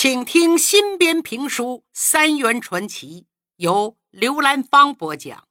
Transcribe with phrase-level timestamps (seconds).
[0.00, 3.22] 请听新编评书《三元传奇》，
[3.56, 5.48] 由刘兰芳播讲。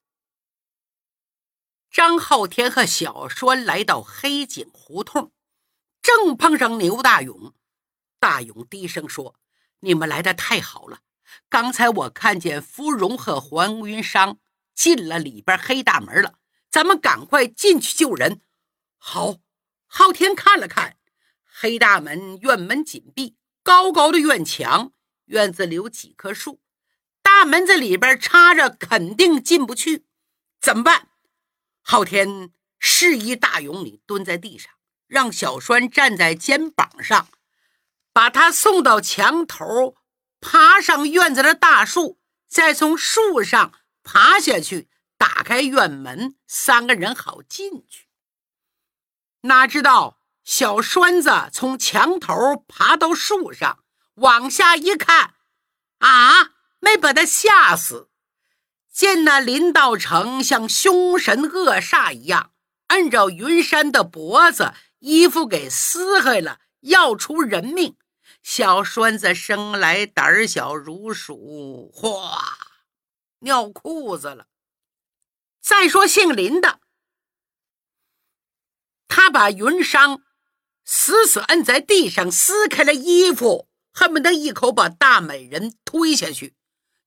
[1.92, 5.34] 张浩天和小栓来到黑井胡同，
[6.02, 7.54] 正碰上牛大勇。
[8.22, 9.36] 大勇低声说
[9.82, 11.00] ：“你们来的太好了，
[11.50, 14.40] 刚才我看见芙蓉和黄云商
[14.74, 16.36] 进了里边黑大门了，
[16.70, 18.40] 咱们赶快进去救人。”
[18.98, 19.40] 好，
[19.88, 20.96] 浩天看了看
[21.44, 23.36] 黑大门，院门紧闭。
[23.68, 24.94] 高高的院墙，
[25.26, 26.62] 院子里有几棵树，
[27.22, 30.06] 大门子里边插着，肯定进不去，
[30.62, 31.10] 怎么办？
[31.82, 34.72] 昊天示意大勇，你蹲在地上，
[35.08, 37.28] 让小栓站在肩膀上，
[38.14, 39.98] 把他送到墙头，
[40.40, 48.08] 爬上院子的大树，再从树上爬下去，打开院门，三个人好进去。
[49.42, 50.17] 哪知道？
[50.48, 53.84] 小栓子从墙头爬到树上，
[54.14, 55.34] 往下一看，
[55.98, 58.10] 啊，没把他吓死。
[58.90, 62.54] 见那林道成像凶神恶煞一样，
[62.88, 67.98] 按照云山的脖子，衣服给撕开了，要出人命。
[68.42, 72.58] 小栓子生来胆小如鼠，哗，
[73.40, 74.48] 尿裤子了。
[75.60, 76.80] 再说姓林的，
[79.10, 80.22] 他把云商。
[80.90, 86.56] 死死摁在地上，撕开了衣服，恨不得一口把大美人推下去。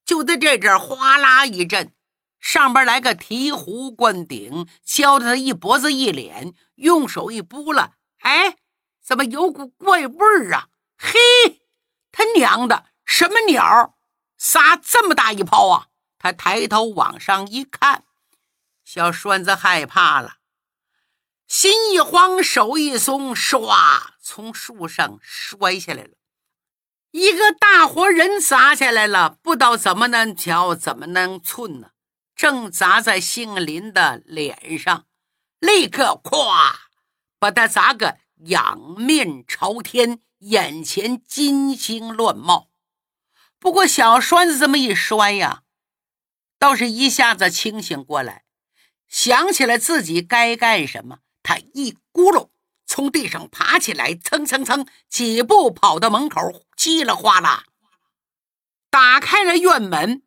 [0.04, 1.94] 就在这阵，哗啦一阵，
[2.38, 8.58] 上边来个醍醐灌顶，浇的他一脖子一脸，用手一拨了，哎，
[9.02, 10.68] 怎么有股怪味儿啊？
[10.98, 11.62] 嘿，
[12.12, 13.96] 他娘的，什么鸟
[14.36, 15.86] 撒这么大一泡啊？
[16.18, 18.04] 他抬头往上一看，
[18.84, 20.39] 小栓子害怕了。
[21.50, 26.10] 心一慌，手一松，唰，从树上摔下来了。
[27.10, 31.90] 一个大活人砸下来了，不知道怎么能敲，怎么能寸呢？
[32.36, 35.06] 正砸在姓林的脸上，
[35.58, 36.72] 立刻咵，
[37.40, 42.70] 把他砸个仰面朝天，眼前金星乱冒。
[43.58, 45.64] 不过小栓子这么一摔呀，
[46.60, 48.44] 倒是一下子清醒过来，
[49.08, 51.18] 想起来自己该干什么。
[51.42, 52.50] 他一咕噜
[52.86, 56.40] 从地上爬起来，蹭蹭蹭几步跑到门口，
[56.76, 57.64] 叽里哗啦
[58.90, 60.22] 打开了院门，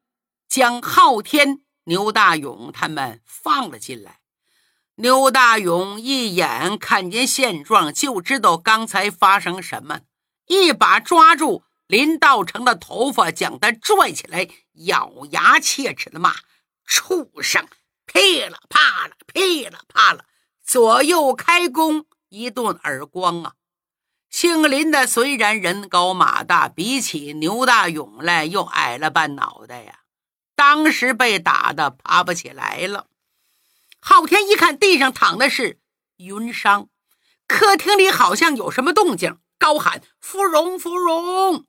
[0.48, 4.20] 将昊天、牛大勇他们放了进来。
[4.96, 10.02] 牛大勇一眼看见现状，就知道刚才发生什么，
[10.48, 14.48] 一把抓住林道成的头发，将他拽起来，
[14.86, 16.36] 咬牙切齿的骂
[16.86, 17.68] ：“畜生！
[18.06, 20.26] 噼了啪了，噼了啪了。”
[20.64, 23.54] 左右开弓，一顿耳光啊！
[24.30, 30.00] 姓林的虽然人高马大，比起牛大勇来又矮了半脑袋呀，
[30.56, 33.08] 当时被打的爬不起来了。
[34.00, 35.80] 昊天一看地上躺的是
[36.18, 36.90] 云商，
[37.46, 41.66] 客厅里好像有什么动静，高喊：“芙蓉，芙蓉！”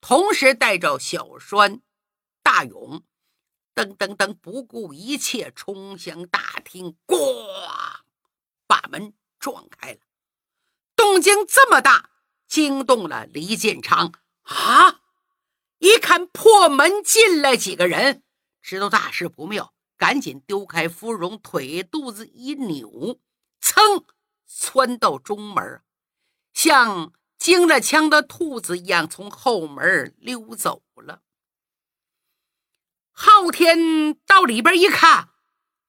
[0.00, 1.80] 同时带着小栓、
[2.42, 3.02] 大勇，
[3.74, 7.16] 噔噔噔，不顾一切冲向大厅，咣！
[8.68, 9.98] 把门撞开了，
[10.94, 12.10] 动静这么大，
[12.46, 14.12] 惊动了李建昌
[14.42, 15.00] 啊！
[15.78, 18.22] 一看破门进来几个人，
[18.60, 23.20] 知道大事不妙，赶紧丢开芙蓉，腿肚子一扭，
[23.60, 24.04] 噌
[24.46, 25.82] 窜到中门，
[26.52, 31.22] 像惊了枪的兔子一样从后门溜走了。
[33.12, 35.30] 昊天到里边一看，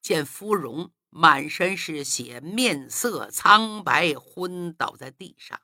[0.02, 0.92] 见芙蓉。
[1.10, 5.60] 满身是血，面色苍白，昏倒在地上。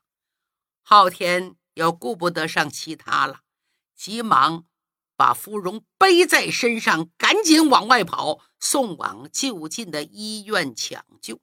[0.82, 3.40] 昊天又顾不得上其他了，
[3.94, 4.66] 急忙
[5.16, 11.40] 把芙蓉背在身上，赶紧往外跑，送往就近的医院抢救。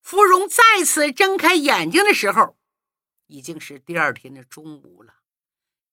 [0.00, 2.56] 芙蓉再次睁开眼睛的时候，
[3.26, 5.14] 已经是第二天的中午了。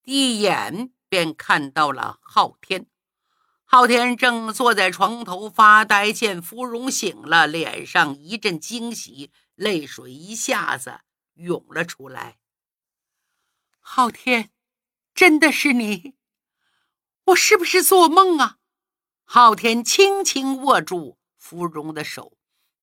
[0.04, 2.88] 一眼便看到了昊天。
[3.68, 11.02] 昊天正坐在床头发呆，见芙蓉醒了，脸上一阵惊喜，泪水一下子
[11.34, 12.38] 涌了出来。
[13.80, 14.52] 昊天，
[15.14, 16.14] 真的是你？
[17.26, 18.60] 我是不是做梦啊？
[19.26, 22.38] 昊天轻轻握住芙蓉的手，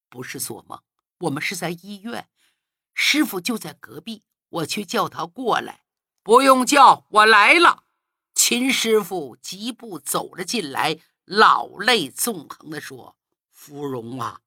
[0.08, 0.82] 不是做梦，
[1.20, 2.28] 我们是在医院，
[2.92, 5.84] 师傅就在隔壁，我去叫他过来。
[6.24, 7.84] 不用叫，我来了。
[8.34, 13.16] 秦师傅疾步走了进来，老泪纵横地说
[13.50, 14.40] ：“芙蓉啊，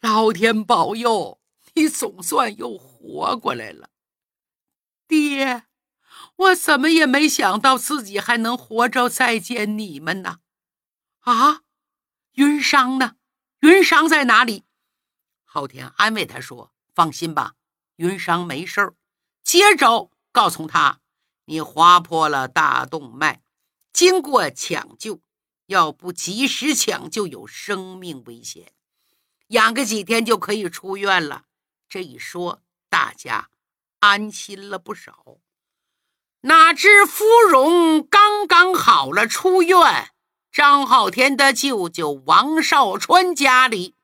[0.00, 1.40] 老天保佑，
[1.74, 3.90] 你总算又活过来了。
[5.06, 5.64] 爹，
[6.36, 10.40] 我怎么也没想到自己还能活着再见你们呢！
[11.20, 11.62] 啊，
[12.32, 13.16] 云裳呢？
[13.60, 14.64] 云裳在哪里？
[15.44, 17.56] 昊天安慰他说：“放心吧，
[17.96, 18.94] 云裳没事儿。”
[19.44, 20.99] 接着告诉他
[21.50, 23.42] ：“你划破了大动脉，
[23.92, 25.20] 经过抢救，
[25.66, 28.72] 要不及时抢救，有生命危险。
[29.48, 31.46] 养个几天就可以出院了。”
[31.90, 33.50] 这一说，大家
[33.98, 35.38] 安心了不少。
[36.42, 40.12] 哪知芙蓉刚刚好了出院，
[40.52, 43.96] 张浩天的舅舅王少川家里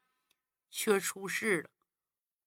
[0.69, 1.70] 却出事了。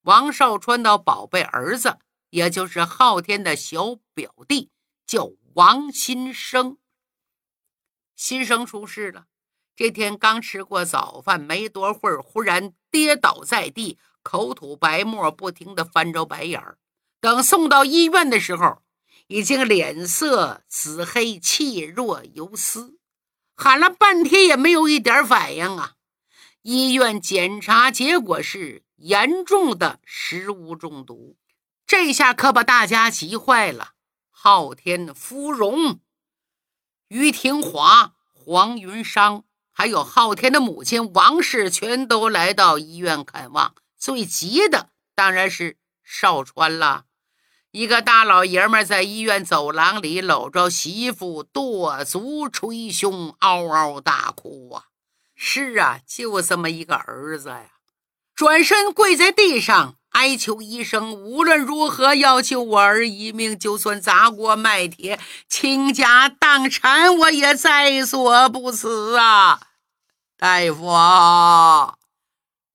[0.01, 1.99] 王少川的宝贝儿子，
[2.31, 4.69] 也就是昊天的小表弟，
[5.09, 6.77] 叫王新生。
[8.15, 9.25] 新生出事了，
[9.75, 16.77] 这天刚吃过早饭，没多会儿，忽然跌倒在地，口吐白沫，不停的翻着白眼儿。
[17.19, 18.83] 等送到医院的时候，
[19.25, 22.99] 已经脸色紫黑，气若游丝，
[23.55, 25.95] 喊了半天也没有一点反应啊！
[26.61, 31.35] 医院检查结果是严重的食物中毒，
[31.87, 33.93] 这下可把大家急坏了。
[34.41, 35.99] 昊天、芙蓉、
[37.09, 43.75] 于廷华、黄云裳，还有昊天的母亲王氏，全都来到医院看望。
[43.97, 45.75] 最急的当然是
[46.05, 47.03] 少川了。
[47.71, 54.85] 一个大老爷们在医院走廊里搂着媳妇，跺足捶胸，嗷嗷大哭啊！
[55.35, 57.71] 是啊，就这么一个儿子呀！
[58.33, 69.61] 转身跪在地上哀求医生，无论如何要救我儿一命，就算砸锅卖铁、倾家荡产，我也在所不辞啊！
[70.35, 71.95] 大夫，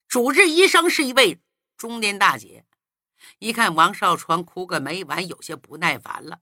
[0.09, 1.41] 主治医生是一位
[1.77, 2.65] 中年大姐。
[3.41, 6.39] 一看王少川哭个没完，有些不耐烦了。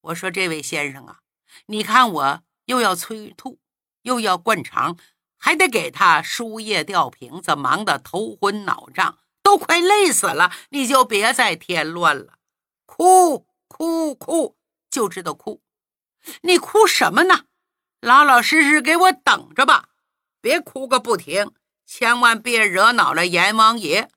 [0.00, 1.20] 我说：“这位先生啊，
[1.66, 3.58] 你看我又要催吐，
[4.02, 4.98] 又要灌肠，
[5.38, 9.18] 还得给他输液吊瓶子，忙得头昏脑胀，
[9.54, 10.50] 都快累死了。
[10.70, 12.38] 你就别再添乱了，
[12.86, 14.56] 哭哭哭，
[14.90, 15.62] 就知道哭。
[16.42, 17.44] 你哭什么呢？
[18.00, 19.90] 老老实实给我等着吧，
[20.40, 21.52] 别哭个不停，
[21.86, 24.10] 千万别惹恼了阎王爷。”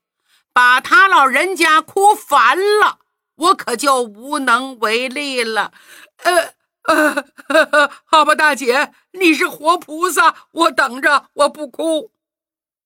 [0.51, 2.97] 把他老人家哭烦了，
[3.35, 5.71] 我可就无能为力了。
[6.23, 12.11] 呃呃， 好吧，大姐，你是活菩萨，我等着，我不哭。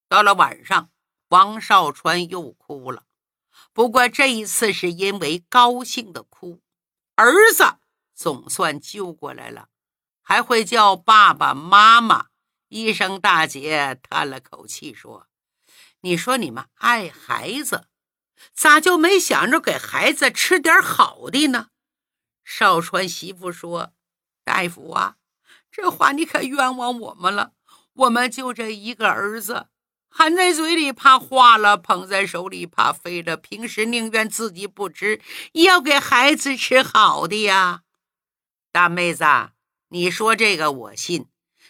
[0.10, 0.90] 到了晚上，
[1.32, 3.06] 王少川又哭了，
[3.72, 6.62] 不过这一次是因为高兴的哭，
[7.16, 7.78] 儿子
[8.14, 9.70] 总算救过来了，
[10.22, 12.28] 还会叫爸爸妈妈。
[12.68, 15.28] 医生大姐叹了口气说。
[16.02, 17.88] 你说你们爱孩子，
[18.54, 21.70] 咋就没想着给孩子吃点好的呢？
[22.44, 23.94] 少川媳妇说
[24.44, 25.16] ：“大夫啊，
[25.72, 27.54] 这话你可冤枉我们了。
[27.94, 29.68] 我们就这一个儿子，
[30.14, 33.38] 含在嘴里怕化了，捧在手里怕飞了。
[33.38, 35.22] 平时宁愿自己不吃，
[35.54, 37.82] 也要给孩子吃好的呀。”
[38.72, 39.26] 大妹子，
[39.90, 41.28] 你说这个我信。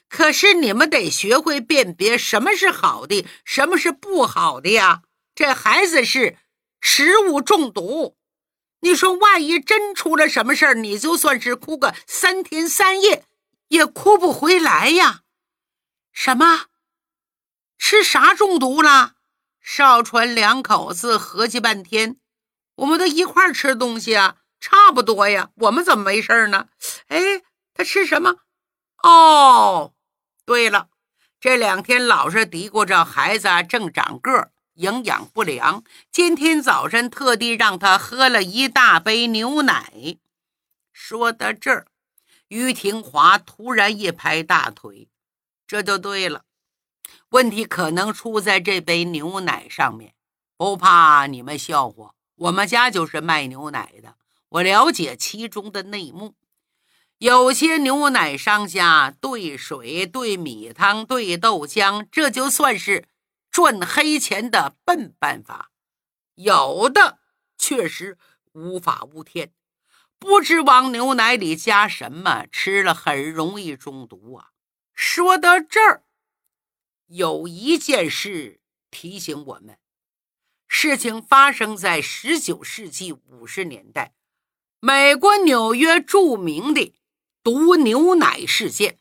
[0.10, 5.04] 可是你们得学会辨别什么是好的，什么是不好的呀！
[5.34, 6.38] 这孩子是
[6.82, 8.18] 食物中毒，
[8.82, 13.24] 你说万一真出了什么事儿，你就算是哭个三天三夜，
[13.70, 15.22] 也哭不回来呀！
[16.12, 16.66] 什么？
[17.84, 19.16] 吃啥中毒了？
[19.60, 22.18] 少川两口子合计半天，
[22.76, 26.68] 我们都一块吃东西啊，差不多呀，我们怎么没事呢？
[27.08, 27.42] 哎，
[27.74, 28.36] 他吃什么？
[29.02, 29.94] 哦。
[30.46, 30.90] 对了，
[31.40, 35.84] 这两天老是嘀咕着孩子正长个，营养不良。
[36.12, 40.20] 今天早晨特地让他喝了一大杯牛奶。
[40.94, 41.88] 说到这儿，
[42.48, 45.10] 于廷华突然一拍大腿
[45.66, 46.44] ：“这就对了，
[47.30, 50.14] 问题可能出在这杯牛奶上面。
[50.58, 54.16] 不怕你们笑话，我们家就是卖牛奶的，
[54.50, 56.36] 我了解其中的内幕。”
[57.20, 63.08] 有些牛奶商家兑水、兑米汤、兑豆浆，这就算是
[63.52, 65.70] 赚黑钱的笨办法；
[66.34, 67.20] 有的
[67.60, 68.18] 确实
[68.54, 69.52] 无法无天，
[70.18, 74.48] 不知往牛奶里加什么，吃了很容易中毒啊。
[74.96, 76.02] 说到这儿，
[77.14, 79.78] 有一件事提醒我们：
[80.70, 84.14] 事情发生在十九世纪五十年代，
[84.80, 86.94] 美国纽约著名的。
[87.44, 89.00] 毒牛奶事件，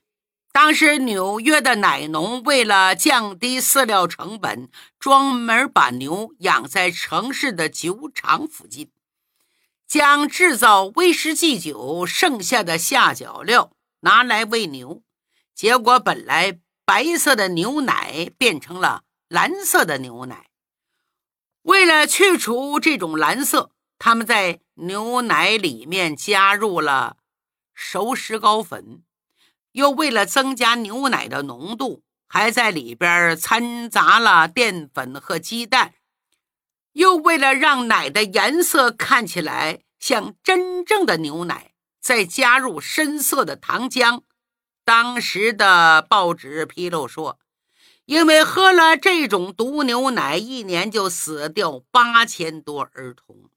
[0.50, 8.90] 当时纽约的奶农为了降低饲料成本，专门把牛养在城市的酒厂附近。
[9.86, 15.02] 将制造威士忌酒剩下的下脚料拿来喂牛，
[15.54, 16.58] 结果本来
[16.90, 20.46] 白色的牛奶变成了蓝色的牛奶。
[21.62, 27.18] 为了去除这种蓝色，他们在牛奶里面加入了
[27.72, 29.04] 熟石膏粉，
[29.70, 35.94] 又为了增加牛奶的浓度，还在里边掺杂了淀粉和鸡蛋。
[36.94, 41.70] 又为了让奶的颜色看起来像真正的牛奶，
[42.00, 44.22] 再加入深色的糖浆。
[44.90, 47.38] 当时的报纸披露说，
[48.06, 53.48] 因为喝了这种毒牛奶，一年就死掉八千多儿童。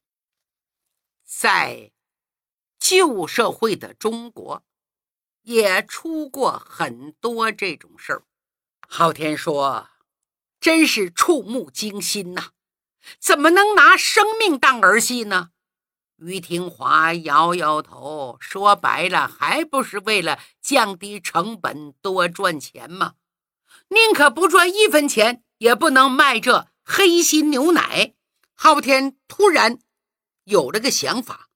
[1.26, 1.92] 在
[2.78, 4.64] 旧社会的中国，
[5.42, 8.24] 也出过很多这种事儿。
[8.88, 9.90] 昊天说
[10.62, 12.52] ：“真是触目惊心呐！”
[13.20, 15.50] 怎么能拿生命当儿戏呢？
[16.26, 23.16] 于廷华摇摇头，说白了，还不是为了降低成本、多赚钱吗？
[23.90, 28.14] 宁可不赚一分钱，也不能卖这黑心牛奶。
[28.56, 29.80] 昊天突然
[30.46, 31.50] 有了个想法：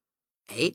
[0.48, 0.74] 哎，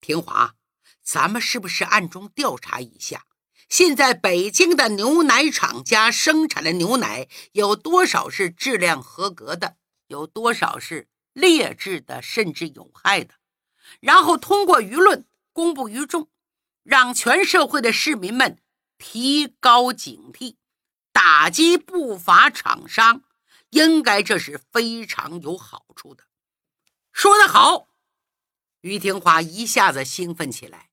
[0.00, 0.54] 廷华，
[1.02, 3.24] 咱们是不是暗中调查一下，
[3.68, 9.76] 现在北京的牛奶厂家生产的牛奶有多少是质量合格的？
[10.08, 13.34] 有多少是劣质的，甚至有害的？
[14.00, 16.30] 然后通过舆论公布于众，
[16.82, 18.58] 让全社会的市民们
[18.96, 20.56] 提高警惕，
[21.12, 23.22] 打击不法厂商，
[23.68, 26.24] 应该这是非常有好处的。
[27.12, 27.88] 说得好！
[28.80, 30.88] 于廷华一下子兴奋起来。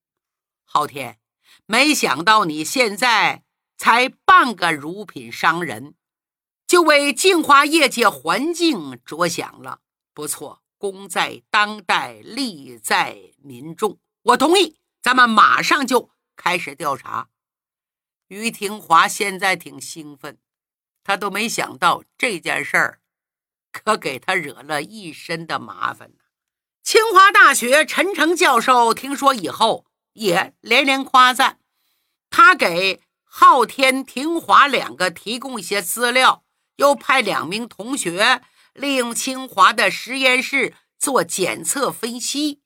[0.65, 1.21] 昊天，
[1.65, 3.45] 没想到你现在
[3.77, 5.95] 才半个乳品商人。
[6.67, 9.79] 就为净化业界环境着想了，
[10.13, 13.99] 不错，功在当代，利在民众。
[14.21, 17.29] 我同意，咱们马上就开始调查。
[18.27, 20.37] 于廷华现在挺兴奋，
[21.03, 23.01] 他都没想到这件事儿
[23.71, 26.23] 可给他惹了一身的麻烦呢。
[26.83, 31.59] 清华大学陈诚教授听说以后也连连夸赞，
[32.29, 36.43] 他给昊天、廷华两个提供一些资料。
[36.77, 38.41] 又派两名同学
[38.73, 42.61] 利用清华的实验室做检测分析，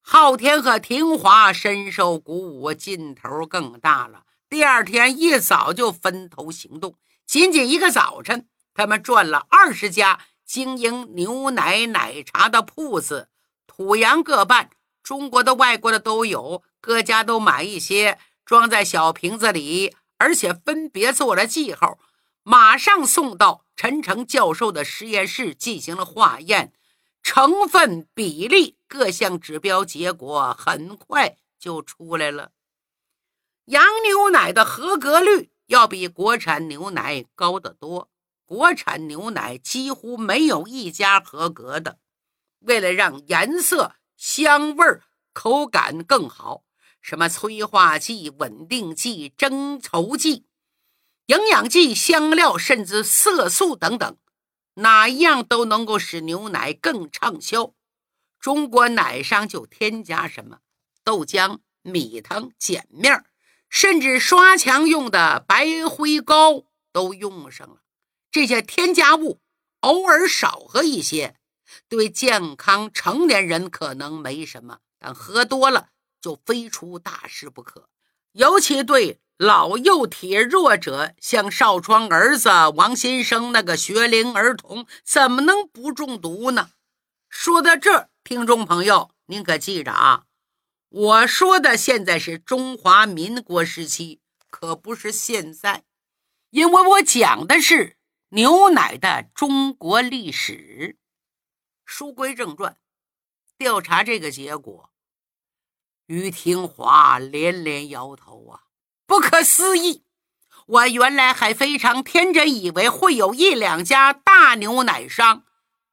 [0.00, 4.24] 昊天和廷华深受鼓舞，劲头更大了。
[4.48, 6.96] 第二天一早就分头行动，
[7.26, 13.28] 仅仅一个早晨，他们转了二十家经营牛奶奶茶的铺子，
[13.66, 14.70] 土洋各半，
[15.02, 21.98] 中国的、外国的都有，各家都买一些，装在小瓶子里，而且分别做了记号。
[22.44, 26.72] 马上送到陈诚教授的实验室进行了化验，
[27.22, 32.50] 成分比例各项指标结果很快就出来了。
[33.66, 38.10] 洋牛奶的合格率要比国产牛奶高得多，
[38.44, 41.98] 国产牛奶几乎没有一家合格的。
[42.58, 44.84] 为了让颜色、香味、
[45.32, 46.64] 口感更好，
[47.00, 50.46] 什么催化剂、稳定剂、增稠剂。
[51.26, 54.16] 营养剂、香料，甚至色素等等，
[54.74, 57.74] 哪一样都能够使牛奶更畅销。
[58.40, 60.58] 中国奶商就添加什么
[61.04, 63.24] 豆浆、米汤、碱面，
[63.68, 67.82] 甚至刷墙用的白灰膏都用上了。
[68.32, 69.40] 这些添加物
[69.80, 71.36] 偶尔少喝一些，
[71.88, 77.88] 对健康成年人可能没什么，但喝多了就非出大事不可，
[78.32, 79.20] 尤其对。
[79.42, 86.70] 老幼体弱者，像少川儿子王先生那个学龄儿童，怎么能不中毒呢？
[87.28, 90.26] 说到这儿，听众朋友，您可记着啊！
[90.90, 95.82] 我说的现在是中华民国时期，可不是现在，
[96.50, 97.96] 因为我讲的是
[98.28, 100.96] 牛奶的中国历史。
[101.84, 102.76] 书归正传，
[103.58, 104.90] 调查这个结果，
[106.06, 108.60] 于廷华连连摇头啊。
[109.12, 110.04] 不可思议！
[110.64, 115.44] 我原来还非常天真，以为会有一两家大牛奶商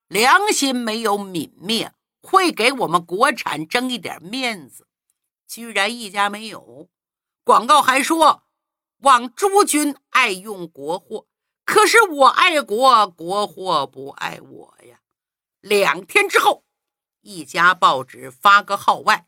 [0.08, 4.88] 良心没有泯灭，会给我们国产争一点面子。
[5.46, 6.88] 居然一家没有，
[7.44, 8.44] 广告还说
[9.00, 11.28] 望诸君爱用国货。
[11.66, 15.02] 可是我爱国，国货不爱我呀。
[15.60, 16.64] 两天之后，
[17.20, 19.28] 一家报纸发个号外。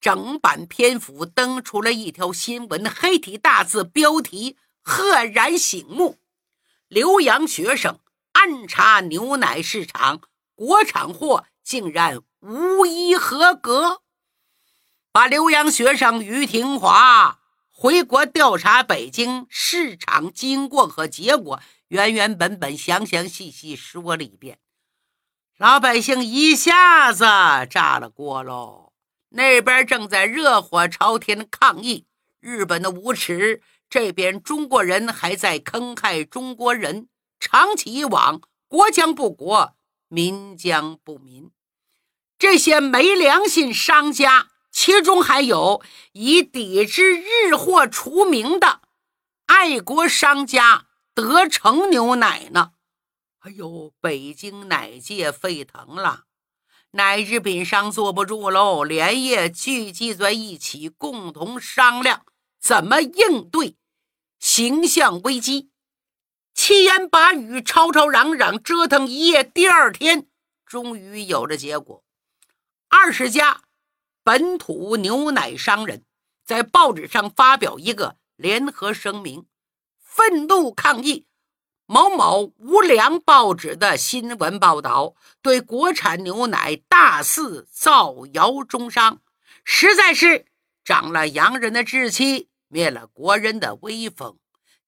[0.00, 6.18] 整版篇幅登出了一条新闻，黑体大字标题赫然醒目：
[6.88, 8.00] 留洋学生
[8.32, 10.22] 暗查牛奶市场，
[10.54, 14.02] 国产货竟然无一合格。
[15.12, 24.58] 把留洋学生于廷华回国调查北京市场经过和结果，原原本本、详详细细说了一遍。
[25.58, 27.24] 老百姓一下子
[27.68, 28.89] 炸了锅喽！
[29.30, 32.06] 那边正在热火朝天抗议
[32.38, 37.08] 日本的无耻，这边中国人还在坑害中国人。
[37.40, 39.74] 长期以往，国将不国，
[40.08, 41.50] 民将不民。
[42.38, 44.48] 这些没良心商家。
[44.72, 45.82] 其中还有
[46.12, 48.82] 以抵制日货出名的
[49.46, 52.70] 爱国商家德成牛奶呢。
[53.40, 56.26] 哎呦，北京奶界沸腾了，
[56.92, 62.26] 奶制品商坐不住喽，连夜聚集在一起，共同商量
[62.58, 63.76] 怎么应对
[64.40, 65.70] 形象危机。
[66.52, 70.26] 七言八语，吵吵嚷嚷，折腾一夜，第二天
[70.66, 72.02] 终于有了结果，
[72.88, 73.62] 二十家。
[74.24, 76.04] 本土牛奶商人，
[76.44, 79.46] 在报纸上发表一个联合声明，
[79.96, 81.24] 愤怒抗议
[81.92, 89.18] 某某无良报纸的新闻报道，对国产牛奶大肆造谣中伤，
[89.64, 90.46] 实在是
[90.84, 94.38] 长了洋人的志气，灭了国人的威风。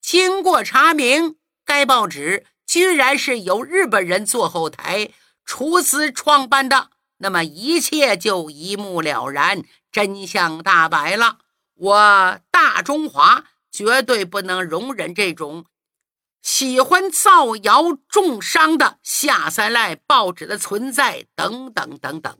[0.00, 5.10] 经过查明，该报纸居然是由日本人做后台
[5.44, 6.90] 出资创办的。
[7.16, 11.38] 那么一切就一目了然，真相大白了。
[11.74, 15.64] 我大中华绝对不能容忍这种
[16.42, 22.38] 喜欢造谣重伤的下三滥报纸的存在，等等等等。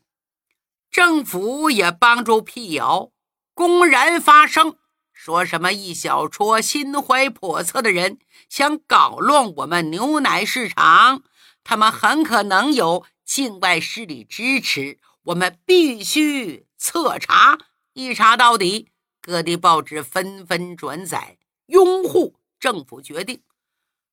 [0.90, 3.12] 政府也帮助辟谣，
[3.54, 4.76] 公然发声，
[5.12, 8.18] 说什么一小撮心怀叵测的人
[8.48, 11.22] 想搞乱我们牛奶市场，
[11.64, 13.06] 他们很可能有。
[13.24, 17.56] 境外势力支持，我们必须彻查，
[17.94, 18.90] 一查到底。
[19.22, 23.40] 各地报纸纷纷转载，拥护政府决定。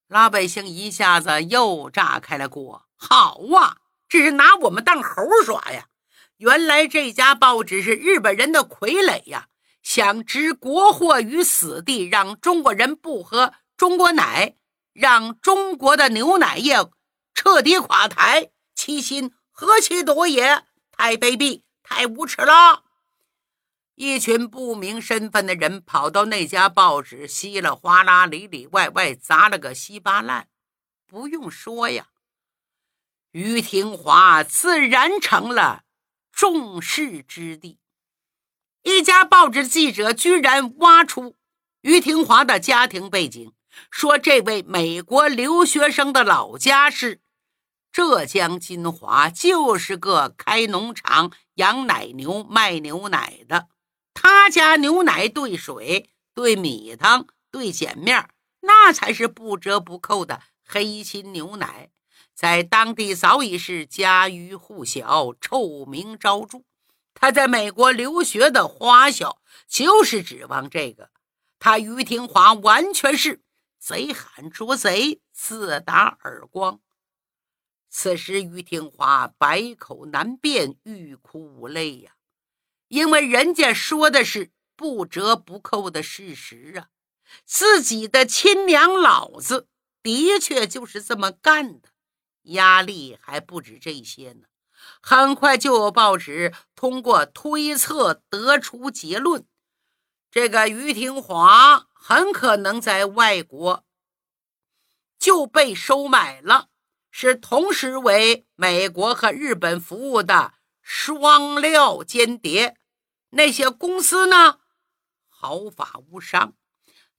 [0.10, 2.84] 老百姓一下子又炸开了锅。
[2.96, 3.78] 好啊，
[4.10, 5.86] 这是拿我们当猴耍呀！
[6.38, 9.50] 原来这家报纸是日本人的傀儡呀，
[9.84, 14.56] 想置国货于死地，让中国人不喝中国奶，
[14.94, 16.78] 让中国的牛奶业
[17.36, 18.50] 彻底垮台。
[18.74, 20.64] 其心何其多也！
[20.92, 22.84] 太卑鄙，太无耻了！
[24.02, 30.48] 一群不明身份的人跑到那家报纸，稀里哗啦、里里外外砸了个稀巴烂。
[31.06, 32.08] 不用说呀，
[33.32, 35.84] 于廷华自然成了
[36.32, 37.78] 众矢之的。
[38.84, 41.36] 一家报纸记者居然挖出
[41.82, 43.52] 于廷华的家庭背景，
[43.92, 47.20] 说这位美国留学生的老家是。
[47.92, 53.68] 浙江金华就是个开农场、养奶牛、卖牛奶的。
[54.22, 58.30] 他家牛奶兑水、兑米汤、兑碱面，
[58.60, 61.90] 那才是不折不扣的黑心牛奶，
[62.34, 66.64] 在当地早已是家喻户晓、臭名昭著。
[67.14, 71.12] 他在美国留学的花销就是指望这个。
[71.58, 73.42] 他于廷华完全是
[73.78, 76.82] 贼喊捉贼，自打耳光。
[77.90, 82.12] 此时，于廷华百口难辩，欲哭无泪呀，
[82.90, 86.90] 因为人家说的是不折不扣的事实啊，
[87.46, 89.68] 自己的亲娘老子
[90.04, 91.90] 的确就是这么干的，
[92.44, 94.48] 压力还不止这些呢。
[95.02, 99.46] 很快就有报纸通过推测得出结论：
[100.32, 103.86] 这个于廷华很可能在外国
[105.18, 106.70] 就被收买了。
[107.12, 112.78] 是同时为美国和日本服务的双料间谍。
[113.32, 114.60] 那些公司呢，
[115.28, 116.54] 毫发无伤。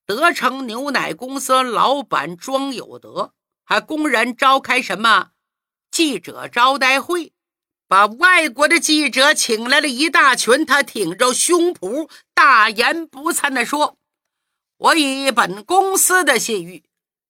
[0.04, 5.30] 德成牛奶公司老板庄有德还公然召开什么
[5.90, 7.32] 记者招待会，
[7.86, 10.66] 把外国的记者请来了一大群。
[10.66, 13.98] 他挺着胸脯，大言不惭地说
[14.78, 16.84] ：“我以本公司的信誉。”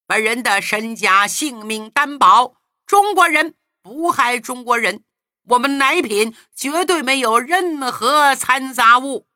[0.07, 5.03] 本人的身家性命担保，中国人不害中国人，
[5.49, 9.27] 我们奶品绝对没有任何掺杂物。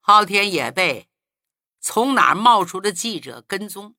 [0.00, 1.08] 昊天也被
[1.80, 3.94] 从哪冒出的记者跟踪，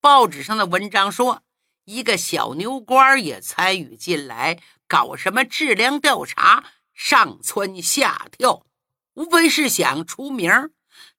[0.00, 1.42] 报纸上的文章说，
[1.84, 8.66] 一个小牛官也参与进来，搞什么质量调查，上蹿下跳，
[9.14, 10.73] 无非是想出名。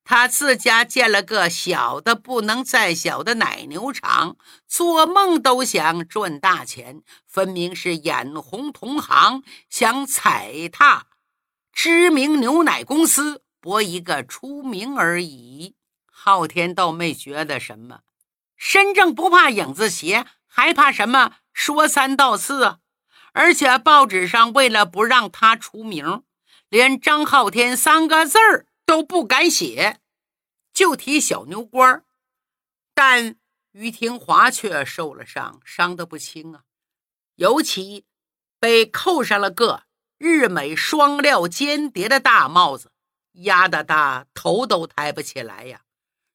[0.07, 4.37] 他自家建了个小的不能再小的奶牛场，
[4.67, 11.07] 做梦都想赚大钱，分明是眼红同行，想踩踏
[11.73, 15.75] 知名牛奶公司，博一个出名而已。
[16.05, 18.01] 昊天倒没觉得什么，
[18.55, 22.77] 身正不怕影子斜，还怕什么说三道四？
[23.33, 26.21] 而且报纸上为了不让他出名，
[26.69, 28.67] 连张昊天三个字儿。
[28.85, 29.99] 都不敢写，
[30.73, 32.03] 就提小牛倌
[32.93, 33.35] 但
[33.71, 36.63] 于廷华却受了伤，伤得不轻啊！
[37.35, 38.05] 尤其
[38.59, 39.83] 被扣上了个
[40.17, 42.91] 日美双料间谍的大帽子，
[43.33, 45.81] 压得他头都抬不起来呀！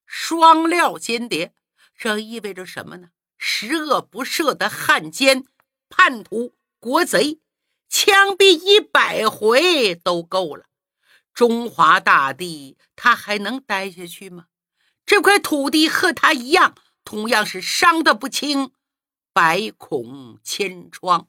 [0.05, 1.55] 双料间谍，
[1.97, 3.11] 这意味着什么呢？
[3.39, 5.47] 十恶不赦的汉奸、
[5.89, 7.41] 叛徒、国贼，
[7.89, 10.67] 枪毙一百回都够了。
[11.41, 14.49] 中华大地，他还能待下去吗？
[15.07, 18.73] 这块土地和他一样，同样是伤得不轻，
[19.33, 21.29] 百孔千疮。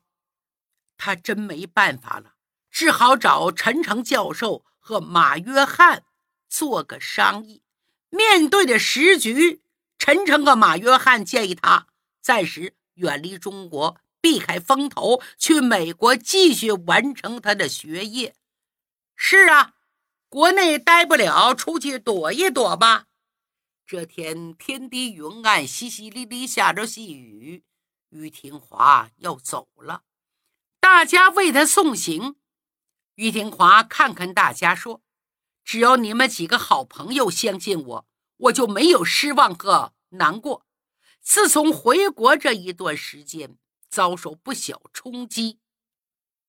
[0.97, 2.33] 他真没办法了，
[2.69, 6.03] 只好找陈诚教授和马约翰
[6.49, 7.63] 做个商议。
[8.09, 9.61] 面对着时局，
[9.97, 11.87] 陈诚和马约翰建议他
[12.21, 18.35] 暂时远离中国，避开风头，去美国继续完成他的学业。
[19.15, 19.75] 是啊。
[20.31, 23.07] 国内待不了，出去躲一躲吧。
[23.85, 27.65] 这天天低云暗，淅淅沥沥下着细雨。
[28.11, 30.03] 于廷华要走了，
[30.79, 32.37] 大家为他送行。
[33.15, 35.01] 于廷华看看大家说
[35.65, 40.65] ：“只要你们几个好朋友相信我，我就没有失望和难过。
[41.19, 43.57] 自从回国这一段时间，
[43.89, 45.59] 遭受不小冲击。”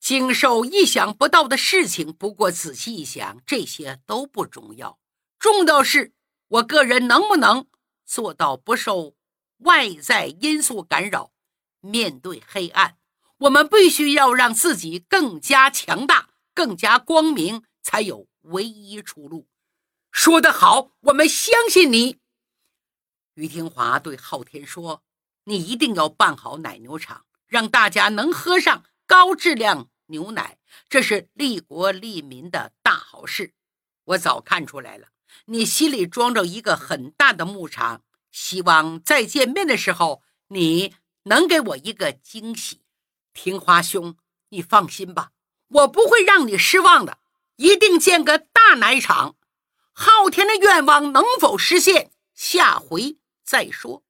[0.02, 4.98] 经受意想不到的事情，不过仔细一想，这些都不重要。
[5.38, 6.12] 重要是
[6.48, 7.68] 我个人能不能
[8.04, 9.14] 做到不受
[9.58, 11.32] 外在因素干扰。
[11.78, 12.98] 面对黑暗，
[13.38, 19.46] 我们必须要让自己更加强大、更加光明，才有唯一出路。
[20.10, 22.18] 说得好，我们相信你。
[23.34, 25.04] 于廷华对昊天说
[25.46, 30.56] ：“你一定要办好奶牛场，让大家能喝上高质量。”牛奶，
[30.88, 33.52] 这是利国利民的大好事。
[34.04, 35.08] 我早看出来了，
[35.44, 40.94] 你心里装着一个很大的牧场，希望再见面的时候，你
[41.24, 42.80] 能给我一个惊喜。
[43.34, 44.16] 听花兄，
[44.48, 45.32] 你放心吧，
[45.68, 47.18] 我不会让你失望的，
[47.56, 49.36] 一定建个大奶场。
[49.92, 54.02] 昊天的愿望能否实现，下回再说。